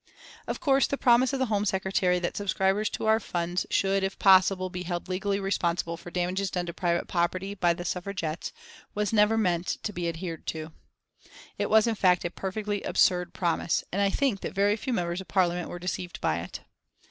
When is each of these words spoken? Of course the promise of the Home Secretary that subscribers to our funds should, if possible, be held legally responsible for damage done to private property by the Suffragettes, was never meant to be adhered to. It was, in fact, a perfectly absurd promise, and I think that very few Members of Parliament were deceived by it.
Of 0.47 0.59
course 0.59 0.87
the 0.87 0.97
promise 0.97 1.31
of 1.31 1.37
the 1.37 1.45
Home 1.45 1.63
Secretary 1.63 2.17
that 2.17 2.35
subscribers 2.35 2.89
to 2.89 3.05
our 3.05 3.19
funds 3.19 3.67
should, 3.69 4.03
if 4.03 4.17
possible, 4.17 4.67
be 4.71 4.81
held 4.81 5.07
legally 5.07 5.39
responsible 5.39 5.95
for 5.95 6.09
damage 6.09 6.49
done 6.49 6.65
to 6.65 6.73
private 6.73 7.07
property 7.07 7.53
by 7.53 7.75
the 7.75 7.85
Suffragettes, 7.85 8.51
was 8.95 9.13
never 9.13 9.37
meant 9.37 9.77
to 9.83 9.93
be 9.93 10.09
adhered 10.09 10.47
to. 10.47 10.71
It 11.59 11.69
was, 11.69 11.85
in 11.85 11.93
fact, 11.93 12.25
a 12.25 12.31
perfectly 12.31 12.81
absurd 12.81 13.35
promise, 13.35 13.83
and 13.91 14.01
I 14.01 14.09
think 14.09 14.39
that 14.41 14.55
very 14.55 14.75
few 14.75 14.91
Members 14.91 15.21
of 15.21 15.27
Parliament 15.27 15.69
were 15.69 15.77
deceived 15.77 16.19
by 16.19 16.39
it. 16.39 16.61